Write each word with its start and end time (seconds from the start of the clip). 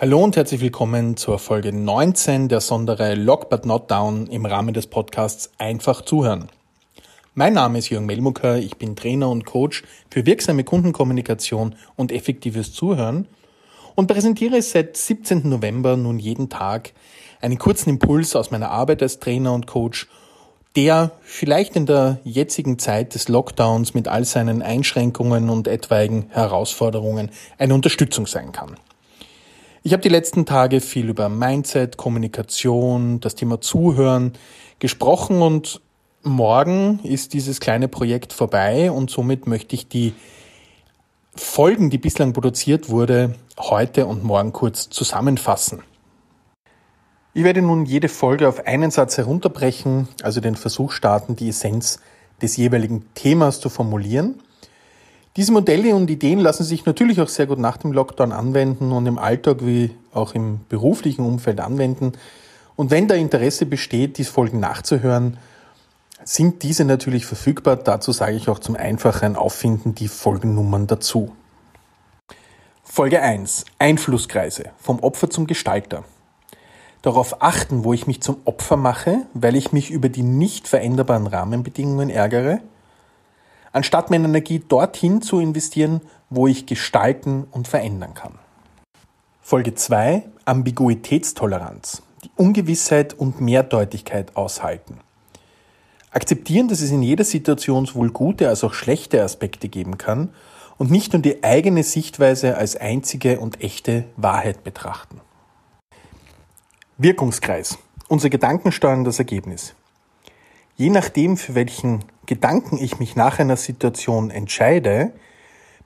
Hallo 0.00 0.22
und 0.22 0.36
herzlich 0.36 0.60
willkommen 0.60 1.16
zur 1.16 1.40
Folge 1.40 1.72
19 1.72 2.46
der 2.48 2.60
Sonderreihe 2.60 3.16
Lock 3.16 3.50
But 3.50 3.66
Not 3.66 3.90
Down 3.90 4.28
im 4.28 4.46
Rahmen 4.46 4.72
des 4.72 4.86
Podcasts 4.86 5.50
Einfach 5.58 6.02
zuhören. 6.02 6.50
Mein 7.34 7.54
Name 7.54 7.80
ist 7.80 7.88
Jürgen 7.88 8.06
Melmucker, 8.06 8.58
ich 8.58 8.76
bin 8.76 8.94
Trainer 8.94 9.28
und 9.28 9.44
Coach 9.44 9.82
für 10.08 10.24
wirksame 10.24 10.62
Kundenkommunikation 10.62 11.74
und 11.96 12.12
effektives 12.12 12.72
Zuhören 12.72 13.26
und 13.96 14.06
präsentiere 14.06 14.62
seit 14.62 14.96
17. 14.96 15.48
November 15.48 15.96
nun 15.96 16.20
jeden 16.20 16.48
Tag 16.48 16.92
einen 17.40 17.58
kurzen 17.58 17.90
Impuls 17.90 18.36
aus 18.36 18.52
meiner 18.52 18.70
Arbeit 18.70 19.02
als 19.02 19.18
Trainer 19.18 19.52
und 19.52 19.66
Coach, 19.66 20.06
der 20.76 21.10
vielleicht 21.22 21.74
in 21.74 21.86
der 21.86 22.20
jetzigen 22.22 22.78
Zeit 22.78 23.16
des 23.16 23.26
Lockdowns 23.26 23.94
mit 23.94 24.06
all 24.06 24.24
seinen 24.24 24.62
Einschränkungen 24.62 25.50
und 25.50 25.66
etwaigen 25.66 26.26
Herausforderungen 26.28 27.32
eine 27.58 27.74
Unterstützung 27.74 28.28
sein 28.28 28.52
kann. 28.52 28.76
Ich 29.88 29.94
habe 29.94 30.02
die 30.02 30.10
letzten 30.10 30.44
Tage 30.44 30.82
viel 30.82 31.08
über 31.08 31.30
Mindset, 31.30 31.96
Kommunikation, 31.96 33.20
das 33.20 33.36
Thema 33.36 33.62
Zuhören 33.62 34.34
gesprochen 34.80 35.40
und 35.40 35.80
morgen 36.22 37.00
ist 37.04 37.32
dieses 37.32 37.58
kleine 37.58 37.88
Projekt 37.88 38.34
vorbei 38.34 38.90
und 38.90 39.08
somit 39.08 39.46
möchte 39.46 39.74
ich 39.74 39.88
die 39.88 40.12
Folgen, 41.34 41.88
die 41.88 41.96
bislang 41.96 42.34
produziert 42.34 42.90
wurde, 42.90 43.36
heute 43.58 44.04
und 44.04 44.24
morgen 44.24 44.52
kurz 44.52 44.90
zusammenfassen. 44.90 45.82
Ich 47.32 47.44
werde 47.44 47.62
nun 47.62 47.86
jede 47.86 48.10
Folge 48.10 48.46
auf 48.46 48.66
einen 48.66 48.90
Satz 48.90 49.16
herunterbrechen, 49.16 50.06
also 50.22 50.42
den 50.42 50.56
Versuch 50.56 50.92
starten, 50.92 51.34
die 51.34 51.48
Essenz 51.48 51.98
des 52.42 52.58
jeweiligen 52.58 53.06
Themas 53.14 53.58
zu 53.58 53.70
formulieren 53.70 54.42
diese 55.38 55.52
Modelle 55.52 55.94
und 55.94 56.10
Ideen 56.10 56.40
lassen 56.40 56.64
sich 56.64 56.84
natürlich 56.84 57.20
auch 57.20 57.28
sehr 57.28 57.46
gut 57.46 57.60
nach 57.60 57.76
dem 57.76 57.92
Lockdown 57.92 58.32
anwenden 58.32 58.90
und 58.90 59.06
im 59.06 59.18
Alltag 59.18 59.58
wie 59.60 59.94
auch 60.12 60.34
im 60.34 60.58
beruflichen 60.68 61.24
Umfeld 61.24 61.60
anwenden. 61.60 62.14
Und 62.74 62.90
wenn 62.90 63.06
da 63.06 63.14
Interesse 63.14 63.64
besteht, 63.64 64.18
diese 64.18 64.32
Folgen 64.32 64.58
nachzuhören, 64.58 65.36
sind 66.24 66.64
diese 66.64 66.84
natürlich 66.84 67.24
verfügbar. 67.24 67.76
Dazu 67.76 68.10
sage 68.10 68.34
ich 68.34 68.48
auch 68.48 68.58
zum 68.58 68.74
einfachen 68.74 69.36
Auffinden 69.36 69.94
die 69.94 70.08
Folgennummern 70.08 70.88
dazu. 70.88 71.30
Folge 72.82 73.22
1. 73.22 73.64
Einflusskreise. 73.78 74.70
Vom 74.76 74.98
Opfer 74.98 75.30
zum 75.30 75.46
Gestalter. 75.46 76.02
Darauf 77.02 77.42
achten, 77.42 77.84
wo 77.84 77.92
ich 77.92 78.08
mich 78.08 78.22
zum 78.22 78.38
Opfer 78.44 78.76
mache, 78.76 79.18
weil 79.34 79.54
ich 79.54 79.70
mich 79.70 79.92
über 79.92 80.08
die 80.08 80.24
nicht 80.24 80.66
veränderbaren 80.66 81.28
Rahmenbedingungen 81.28 82.10
ärgere– 82.10 82.58
anstatt 83.72 84.10
meine 84.10 84.26
Energie 84.26 84.62
dorthin 84.66 85.22
zu 85.22 85.40
investieren, 85.40 86.00
wo 86.30 86.46
ich 86.46 86.66
gestalten 86.66 87.46
und 87.50 87.68
verändern 87.68 88.14
kann. 88.14 88.34
Folge 89.40 89.74
2 89.74 90.24
Ambiguitätstoleranz. 90.44 92.02
Die 92.24 92.30
Ungewissheit 92.36 93.14
und 93.14 93.40
Mehrdeutigkeit 93.40 94.36
aushalten. 94.36 94.98
Akzeptieren, 96.10 96.68
dass 96.68 96.80
es 96.80 96.90
in 96.90 97.02
jeder 97.02 97.24
Situation 97.24 97.86
sowohl 97.86 98.10
gute 98.10 98.48
als 98.48 98.64
auch 98.64 98.74
schlechte 98.74 99.22
Aspekte 99.22 99.68
geben 99.68 99.98
kann 99.98 100.30
und 100.78 100.90
nicht 100.90 101.12
nur 101.12 101.22
die 101.22 101.44
eigene 101.44 101.82
Sichtweise 101.82 102.56
als 102.56 102.76
einzige 102.76 103.40
und 103.40 103.60
echte 103.60 104.04
Wahrheit 104.16 104.64
betrachten. 104.64 105.20
Wirkungskreis. 106.96 107.78
Unser 108.08 108.30
Gedanken 108.30 108.72
steuern 108.72 109.04
das 109.04 109.18
Ergebnis. 109.18 109.74
Je 110.76 110.90
nachdem, 110.90 111.36
für 111.36 111.54
welchen 111.54 112.04
Gedanken 112.28 112.76
ich 112.76 112.98
mich 112.98 113.16
nach 113.16 113.38
einer 113.38 113.56
Situation 113.56 114.30
entscheide, 114.30 115.14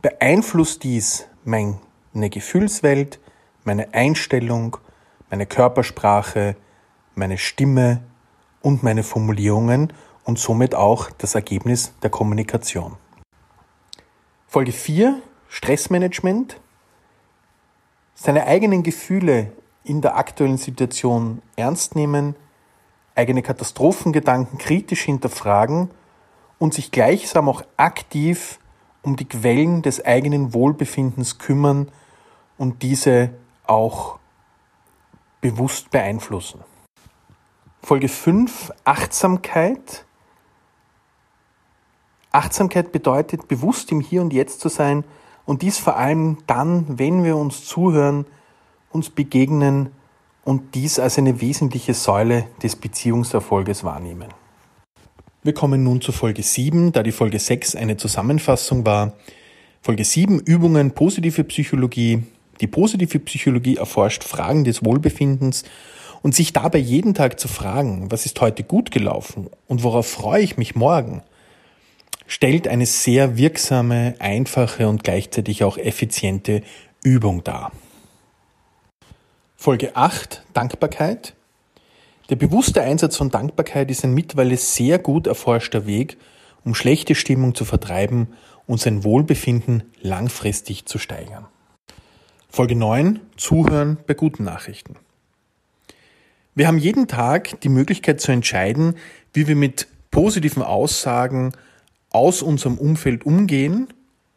beeinflusst 0.00 0.84
dies 0.84 1.26
meine 1.44 2.30
Gefühlswelt, 2.30 3.20
meine 3.64 3.92
Einstellung, 3.92 4.78
meine 5.28 5.44
Körpersprache, 5.44 6.56
meine 7.14 7.36
Stimme 7.36 8.00
und 8.62 8.82
meine 8.82 9.02
Formulierungen 9.02 9.92
und 10.24 10.38
somit 10.38 10.74
auch 10.74 11.10
das 11.10 11.34
Ergebnis 11.34 11.92
der 12.02 12.08
Kommunikation. 12.08 12.96
Folge 14.46 14.72
4 14.72 15.20
Stressmanagement. 15.46 16.58
Seine 18.14 18.46
eigenen 18.46 18.82
Gefühle 18.82 19.52
in 19.84 20.00
der 20.00 20.16
aktuellen 20.16 20.56
Situation 20.56 21.42
ernst 21.56 21.96
nehmen, 21.96 22.34
eigene 23.14 23.42
Katastrophengedanken 23.42 24.56
kritisch 24.56 25.02
hinterfragen 25.02 25.90
und 26.60 26.74
sich 26.74 26.92
gleichsam 26.92 27.48
auch 27.48 27.64
aktiv 27.76 28.60
um 29.02 29.16
die 29.16 29.24
Quellen 29.24 29.82
des 29.82 30.04
eigenen 30.04 30.54
Wohlbefindens 30.54 31.38
kümmern 31.38 31.90
und 32.58 32.82
diese 32.82 33.30
auch 33.66 34.18
bewusst 35.40 35.90
beeinflussen. 35.90 36.60
Folge 37.82 38.08
5 38.08 38.72
Achtsamkeit. 38.84 40.04
Achtsamkeit 42.30 42.92
bedeutet, 42.92 43.48
bewusst 43.48 43.90
im 43.90 44.00
Hier 44.00 44.20
und 44.20 44.34
Jetzt 44.34 44.60
zu 44.60 44.68
sein 44.68 45.02
und 45.46 45.62
dies 45.62 45.78
vor 45.78 45.96
allem 45.96 46.38
dann, 46.46 46.98
wenn 46.98 47.24
wir 47.24 47.38
uns 47.38 47.64
zuhören, 47.64 48.26
uns 48.90 49.08
begegnen 49.08 49.92
und 50.44 50.74
dies 50.74 50.98
als 50.98 51.16
eine 51.16 51.40
wesentliche 51.40 51.94
Säule 51.94 52.46
des 52.62 52.76
Beziehungserfolges 52.76 53.82
wahrnehmen. 53.82 54.28
Wir 55.42 55.54
kommen 55.54 55.82
nun 55.82 56.02
zu 56.02 56.12
Folge 56.12 56.42
7, 56.42 56.92
da 56.92 57.02
die 57.02 57.12
Folge 57.12 57.38
6 57.38 57.74
eine 57.74 57.96
Zusammenfassung 57.96 58.84
war. 58.84 59.14
Folge 59.80 60.04
7 60.04 60.38
Übungen 60.38 60.90
positive 60.90 61.44
Psychologie. 61.44 62.24
Die 62.60 62.66
positive 62.66 63.18
Psychologie 63.20 63.76
erforscht 63.76 64.22
Fragen 64.22 64.64
des 64.64 64.84
Wohlbefindens 64.84 65.64
und 66.20 66.34
sich 66.34 66.52
dabei 66.52 66.76
jeden 66.76 67.14
Tag 67.14 67.40
zu 67.40 67.48
fragen, 67.48 68.10
was 68.10 68.26
ist 68.26 68.38
heute 68.42 68.64
gut 68.64 68.90
gelaufen 68.90 69.48
und 69.66 69.82
worauf 69.82 70.06
freue 70.06 70.42
ich 70.42 70.58
mich 70.58 70.74
morgen, 70.74 71.22
stellt 72.26 72.68
eine 72.68 72.84
sehr 72.84 73.38
wirksame, 73.38 74.16
einfache 74.18 74.88
und 74.88 75.04
gleichzeitig 75.04 75.64
auch 75.64 75.78
effiziente 75.78 76.60
Übung 77.02 77.44
dar. 77.44 77.72
Folge 79.56 79.96
8 79.96 80.44
Dankbarkeit. 80.52 81.34
Der 82.30 82.36
bewusste 82.36 82.82
Einsatz 82.82 83.16
von 83.16 83.30
Dankbarkeit 83.30 83.90
ist 83.90 84.04
ein 84.04 84.14
mittlerweile 84.14 84.56
sehr 84.56 85.00
gut 85.00 85.26
erforschter 85.26 85.84
Weg, 85.84 86.16
um 86.64 86.76
schlechte 86.76 87.16
Stimmung 87.16 87.56
zu 87.56 87.64
vertreiben 87.64 88.28
und 88.68 88.80
sein 88.80 89.02
Wohlbefinden 89.02 89.82
langfristig 90.00 90.86
zu 90.86 90.98
steigern. 90.98 91.48
Folge 92.48 92.76
9. 92.76 93.18
Zuhören 93.36 93.98
bei 94.06 94.14
guten 94.14 94.44
Nachrichten. 94.44 94.94
Wir 96.54 96.68
haben 96.68 96.78
jeden 96.78 97.08
Tag 97.08 97.60
die 97.62 97.68
Möglichkeit 97.68 98.20
zu 98.20 98.30
entscheiden, 98.30 98.94
wie 99.32 99.48
wir 99.48 99.56
mit 99.56 99.88
positiven 100.12 100.62
Aussagen 100.62 101.50
aus 102.10 102.42
unserem 102.42 102.78
Umfeld 102.78 103.26
umgehen 103.26 103.88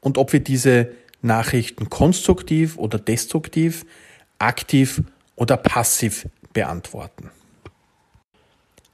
und 0.00 0.16
ob 0.16 0.32
wir 0.32 0.40
diese 0.40 0.88
Nachrichten 1.20 1.90
konstruktiv 1.90 2.78
oder 2.78 2.98
destruktiv, 2.98 3.84
aktiv 4.38 5.02
oder 5.36 5.58
passiv 5.58 6.26
beantworten. 6.54 7.30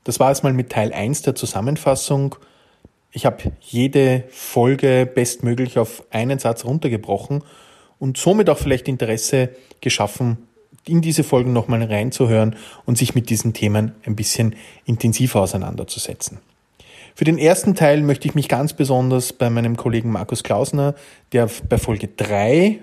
Das 0.05 0.21
war 0.21 0.31
es 0.31 0.43
mal 0.43 0.53
mit 0.53 0.71
Teil 0.71 0.93
1 0.93 1.23
der 1.23 1.35
Zusammenfassung. 1.35 2.37
Ich 3.13 3.27
habe 3.27 3.53
jede 3.61 4.25
Folge 4.31 5.11
bestmöglich 5.13 5.79
auf 5.79 6.05
einen 6.11 6.39
Satz 6.39 6.65
runtergebrochen 6.65 7.43
und 7.99 8.17
somit 8.17 8.49
auch 8.49 8.59
vielleicht 8.59 8.89
Interesse 8.89 9.51
geschaffen, 9.81 10.39
in 10.87 11.03
diese 11.03 11.25
Folgen 11.25 11.53
nochmal 11.53 11.83
reinzuhören 11.83 12.57
und 12.87 12.97
sich 12.97 13.15
mit 13.15 13.31
diesen 13.31 13.53
Themen 13.53 13.93
ein 14.07 14.17
bisschen 14.17 14.57
intensiver 14.87 15.43
auseinanderzusetzen. 15.43 16.39
Für 17.15 17.25
den 17.25 17.39
ersten 17.39 17.75
Teil 17.75 18.03
möchte 18.03 18.29
ich 18.29 18.35
mich 18.35 18.49
ganz 18.49 18.73
besonders 18.73 19.33
bei 19.33 19.51
meinem 19.51 19.77
Kollegen 19.77 20.11
Markus 20.11 20.43
Klausner, 20.43 20.95
der 21.33 21.51
bei 21.69 21.77
Folge 21.77 22.09
3 22.09 22.79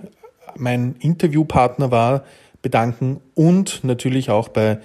mein 0.56 0.96
Interviewpartner 1.00 1.92
war, 1.92 2.24
bedanken 2.62 3.22
und 3.34 3.84
natürlich 3.84 4.30
auch 4.30 4.50
bei 4.50 4.80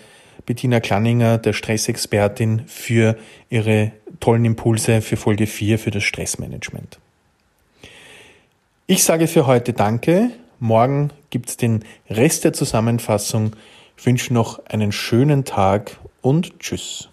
Bettina 0.47 0.81
Klanninger, 0.81 1.39
der 1.39 1.53
Stressexpertin, 1.53 2.63
für 2.67 3.17
ihre 3.51 3.93
tollen 4.21 4.45
Impulse 4.45 5.03
für 5.03 5.17
Folge 5.17 5.47
4 5.47 5.79
für 5.79 5.91
das 5.91 6.05
Stressmanagement. 6.05 6.99
Ich 8.87 9.05
sage 9.05 9.29
für 9.29 9.47
heute 9.47 9.73
Danke. 9.73 10.31
Morgen 10.59 11.11
gibt 11.31 11.49
es 11.49 11.57
den 11.57 11.85
Rest 12.11 12.45
der 12.45 12.53
Zusammenfassung. 12.53 13.57
Ich 13.97 14.07
wünsche 14.07 14.35
noch 14.35 14.65
einen 14.67 14.93
schönen 14.93 15.45
Tag 15.45 15.99
und 16.21 16.59
Tschüss. 16.61 17.09